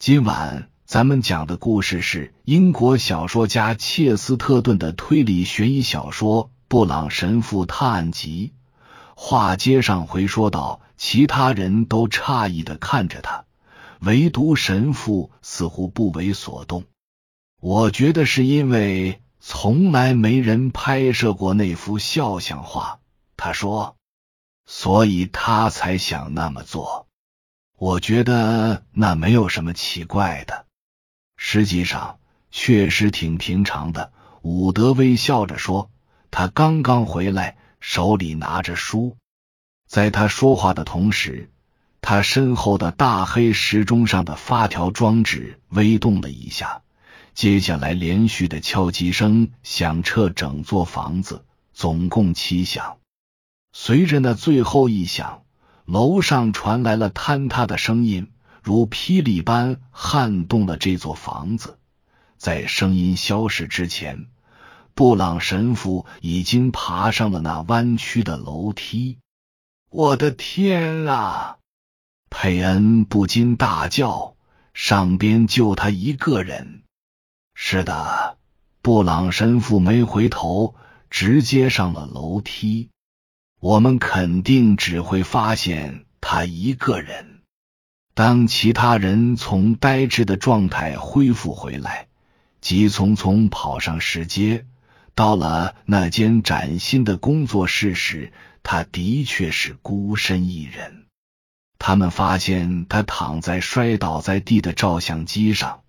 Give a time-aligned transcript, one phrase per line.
[0.00, 8.54] 今晚咱们讲的故事是英国小说家切斯特顿的推理悬疑小说《布朗神父探案集》。
[9.14, 13.44] 话接上回说到，其他人都诧异的看着他，
[13.98, 16.84] 唯独神父似乎不为所动。
[17.60, 23.00] 我觉得是因为从来没人拍摄过那幅肖像画，
[23.36, 23.96] 他说，
[24.64, 27.06] 所以他才想那么做。
[27.80, 30.66] 我觉得那没有什么奇怪的，
[31.38, 32.18] 实际上
[32.50, 34.12] 确实挺平常的。
[34.42, 35.90] 伍德微笑着说
[36.30, 39.16] ：“他刚刚回来，手里拿着书。”
[39.88, 41.50] 在他说话的同时，
[42.02, 46.82] 他身后的大黑时钟上的发条装置微动了一下，
[47.32, 52.98] 接下来连续的敲击声响彻整座房子，总共七响。
[53.72, 55.44] 随着那最后一响。
[55.90, 58.30] 楼上传来了坍塌的声音，
[58.62, 61.80] 如霹雳般撼动了这座房子。
[62.36, 64.26] 在声音消失之前，
[64.94, 69.18] 布朗神父已经爬上了那弯曲的楼梯。
[69.90, 71.56] 我的天啊！
[72.30, 74.36] 佩恩不禁大叫
[74.72, 76.84] ：“上边就他一个人。”
[77.52, 78.38] 是的，
[78.80, 80.76] 布朗神父没回头，
[81.10, 82.90] 直接上了楼梯。
[83.60, 87.42] 我们肯定只会发现他一个人。
[88.14, 92.08] 当其他人从呆滞的状态恢复回来，
[92.62, 94.64] 急匆匆跑上石阶，
[95.14, 101.04] 到了那间崭新的工作室时，他的确是孤身一人。
[101.78, 105.82] 他们发现他躺在摔倒在地的照相机上，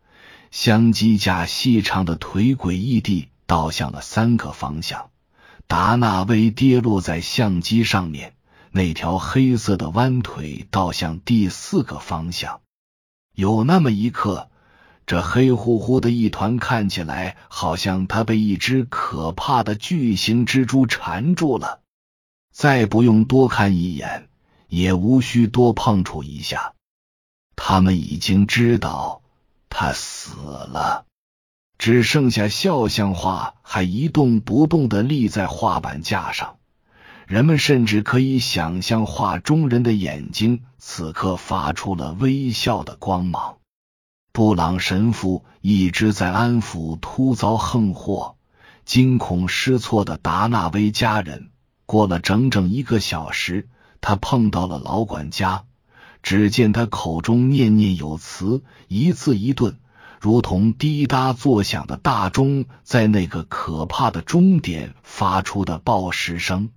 [0.52, 5.11] 相机架细长的腿诡异地倒向了三个方向。
[5.72, 8.36] 达纳威跌落在相机上面，
[8.72, 12.60] 那条黑色的弯腿倒向第四个方向。
[13.34, 14.50] 有那么一刻，
[15.06, 21.80] 这黑乎乎的一团看起来好像他被一只可怕的巨型蜘蛛缠住了。
[22.52, 24.28] 再不用多看一眼，
[24.68, 26.74] 也无需多碰触一下，
[27.56, 29.22] 他们已经知道
[29.70, 31.06] 他死了。
[31.78, 36.58] 只剩下肖像画还一动不动的立在画板架上，
[37.26, 43.60] 人们甚至可以想象画中人的眼睛此刻发出了微笑的光芒。
[44.34, 48.36] 布朗神父一直在安抚突遭横祸、
[48.84, 51.50] 惊恐失措的达纳威家人。
[51.86, 53.70] 过了整整一个小时，
[54.02, 55.64] 他碰到了老管家，
[56.22, 59.78] 只见他口中念念有词，一字一顿。
[60.22, 66.70] 如同滴答作响的大钟，在那个可怕的钟点发出的报时声，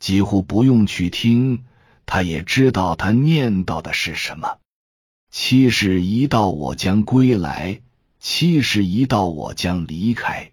[0.00, 1.66] 几乎不用去听，
[2.04, 4.58] 他也知道他念叨的是什么。
[5.30, 7.82] 七时一到，我将归来；
[8.18, 10.50] 七时一到，我将离开。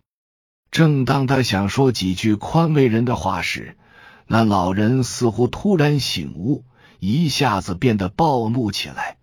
[0.70, 3.80] 正当他想说几句宽慰人的话时，
[4.28, 6.66] 那老人似乎突然醒悟，
[7.00, 9.18] 一下子变得暴怒起来。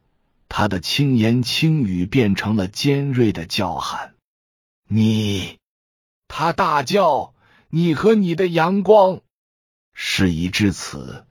[0.58, 4.14] 他的轻言轻语变成了尖锐的叫喊。
[4.88, 5.58] 你，
[6.26, 7.32] 他大叫
[7.70, 9.20] ：“你和你的阳光！”
[9.94, 11.24] 事已至此，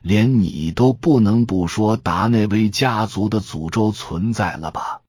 [0.00, 5.02] 连你都不能不说达内威家族的诅咒存在了吧？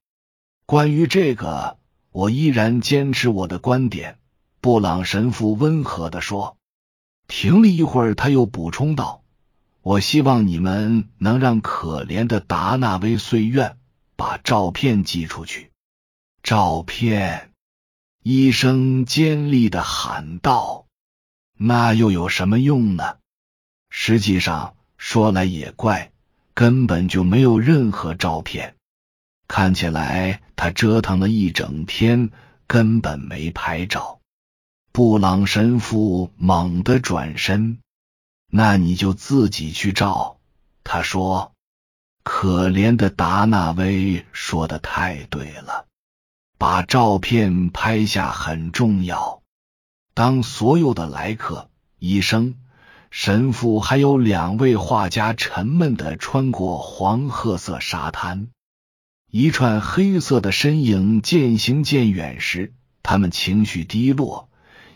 [0.68, 1.80] 关于这个，
[2.12, 4.20] 我依然坚持我的观点。”
[4.62, 6.58] 布朗神父温和的说。
[7.28, 9.23] 停了一会儿，他又补充道。
[9.84, 13.78] 我希望你们能让可怜的达纳威碎院
[14.16, 15.72] 把照片寄出去。
[16.42, 17.52] 照片！
[18.24, 20.86] 医生尖利的喊道
[21.60, 23.18] ：“那又有什么用呢？
[23.90, 26.14] 实际上说来也怪，
[26.54, 28.76] 根本就没有任何照片。
[29.50, 32.30] 看起来他折腾了一整天，
[32.68, 34.22] 根本没拍照。”
[34.94, 37.80] 布朗神父猛地转身。
[38.56, 40.38] 那你就自己去照。
[40.84, 41.54] 他说
[42.24, 45.88] ：“可怜的达纳威说的太对了，
[46.60, 49.42] 把照片拍下很重要。”
[50.14, 51.68] 当所有的来客、
[51.98, 52.54] 医生、
[53.10, 58.50] 神父还有两位画家沉闷的穿过黄褐色沙滩，
[59.32, 64.48] 一串黑色的身影渐行渐远时，他们情绪低落。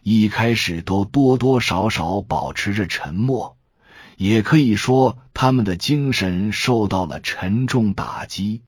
[0.09, 3.57] 一开始都多多少少保持着沉默，
[4.15, 8.61] 也可以说他们的精神受到了沉重打击。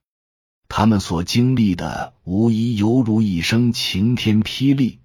[0.68, 5.00] 他们所经历的无疑犹如一声晴天霹雳。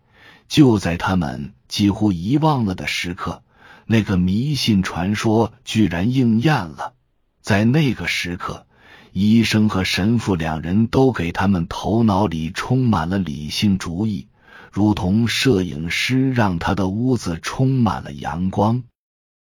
[0.48, 3.44] 就在他们几乎遗忘了的时刻，
[3.86, 6.94] 那个迷信传说居然应验了。
[7.42, 8.66] 在那个时刻，
[9.12, 14.26] 医生和神父两人都给他们头脑里充满了理性主意，
[14.74, 18.82] 如同摄影师让他的屋子充满了阳光。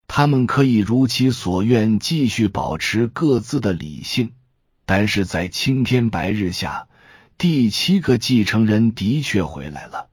[0.09, 4.33] 他们可以如其所愿继续保持各自的理性，
[4.85, 6.89] 但是在青天白日下，
[7.39, 10.09] 第七个继承人的确回来了，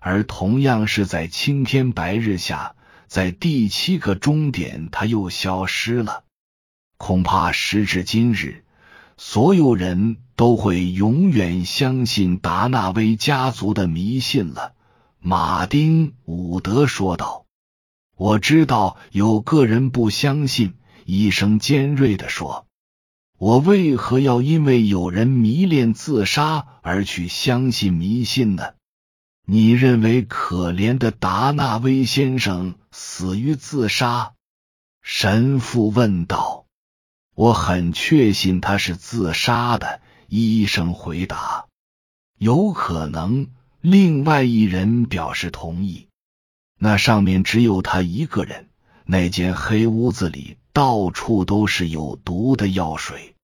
[0.00, 2.76] 而同样是在青天白日下，
[3.08, 6.24] 在第七个终点，他又消失了。
[6.96, 8.64] 恐怕时至今日，
[9.18, 14.74] 所有人都会永远相信达纳威家族的迷信了。”
[15.18, 17.46] 马丁·伍德说道。
[18.18, 20.72] 我知道有个人不相信，
[21.04, 22.66] 医生尖锐的说
[23.36, 28.72] ：“我为何要因为有人迷恋自杀而去相信迷信呢？”
[29.44, 34.32] 你认为可怜的达纳威先生死于自杀？
[35.02, 36.64] 神父问道。
[37.36, 41.66] “我很确信他是自杀的。”医生回答。
[42.38, 43.48] “有可能。”
[43.80, 46.08] 另外一人表示同意。
[46.76, 48.68] 那上面只有他一个人。
[49.04, 53.36] 那间黑屋子里到处都是有毒的药水。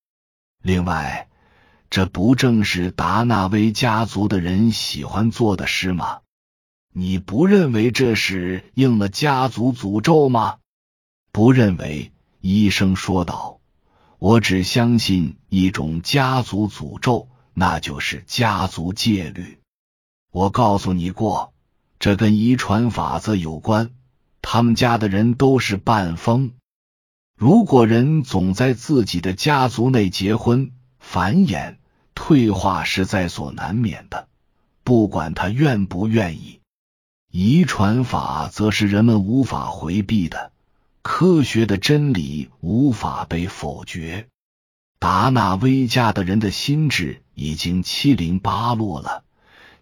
[0.60, 1.28] 另外，
[1.88, 6.22] 这不正是达纳威家族的人喜欢做的事吗？
[6.92, 10.58] 你不认为这是应了家族诅咒吗？
[11.30, 13.60] 不认为，医生说道。
[14.22, 19.58] 我只相信一种家族诅咒，那就是家族戒律。
[20.30, 21.52] 我告诉你过。
[21.98, 23.90] 这跟遗传法则有关。
[24.40, 26.52] 他们家的人都是半疯。
[27.36, 30.70] 如果人总在自己的家族内结婚、
[31.00, 31.78] 繁衍、
[32.14, 34.28] 退化是在所难免的，
[34.84, 36.60] 不管他愿不愿意。
[37.32, 40.51] 遗传法则是人们无法回避的，
[41.02, 44.28] 科学的真理无法被否决。
[44.98, 49.24] 达纳威家的人的心智已经七零八落了。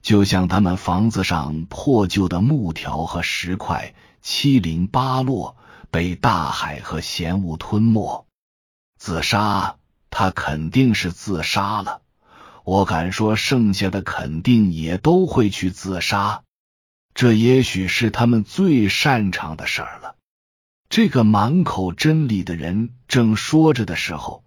[0.00, 5.58] 就像他们房子上破旧的木条和石块，七零八落，
[5.90, 8.26] 被大海和咸雾吞没。
[8.99, 9.76] 自杀，
[10.08, 12.00] 他肯定是自杀了。
[12.64, 16.44] 我敢说，剩下的肯定也都会去自杀。
[17.12, 20.17] 这也许是他们最擅长的事儿了。
[20.91, 24.45] 这个满口真理的人正说着的时候。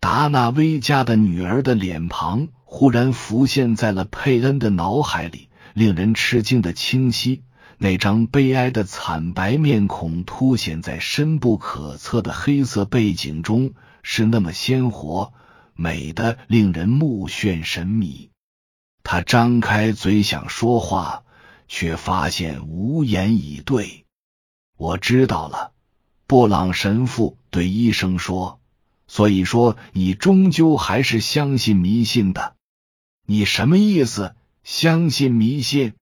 [0.00, 7.42] 达纳威家的女儿的脸庞忽然浮现在了佩恩的脑海里，令人吃惊的清晰。
[7.78, 15.32] 那张悲哀的惨白面孔凸显在深不可测的黑色背景中，是那么鲜活，
[15.74, 18.30] 美的令人目眩神迷。
[19.04, 21.22] 他张开嘴想说话，
[21.66, 24.04] 却发现无言以对。
[24.76, 25.72] 我知道了，
[26.26, 28.60] 布朗神父对医生说。
[29.06, 32.56] 所以说，你终究还是相信迷信的。
[33.26, 34.34] 你什么意思？
[34.62, 35.92] 相信迷信？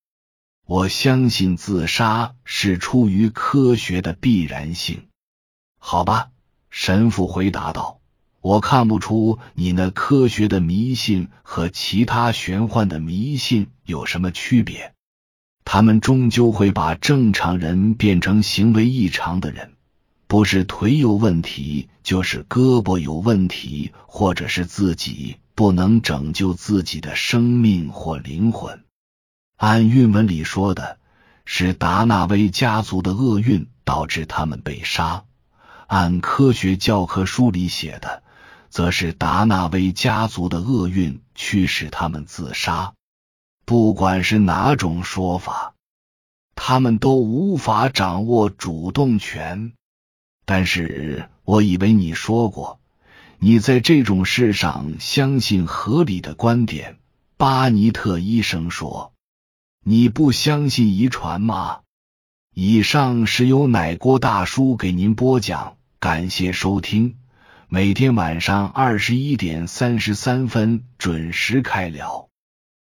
[0.65, 5.07] 我相信自杀是出于科学的必然性。
[5.77, 6.29] 好吧，
[6.69, 7.99] 神父回答道。
[8.39, 14.93] 我看不出你那科学的迷信和其他玄幻的迷信有什么区别。
[15.65, 19.72] 他们终究会把正常人变成行为异常的人。
[20.33, 28.83] 不是腿有问题，就是胳膊有问题，或者是自己不能拯救自己的生命或灵魂。
[29.57, 30.97] 按韵文里说的，
[31.45, 35.25] 是达纳威家族的厄运导致他们被杀；
[35.85, 38.23] 按科学教科书里写的，
[38.71, 42.95] 则是达纳威家族的厄运驱使他们自杀。
[43.65, 45.75] 不管是哪种说法，
[46.55, 49.73] 他们都无法掌握主动权。
[50.45, 52.79] 但是我以为你说过，
[53.39, 56.97] 你在这种事上相信合理的观点。
[57.37, 59.13] 巴尼特医生说
[59.83, 61.79] ：“你不相信遗传吗？”
[62.55, 67.15] 以上是由奶锅大叔给您播讲，感谢收听。
[67.67, 72.29] 每天晚上二十一点三十三分准时开聊。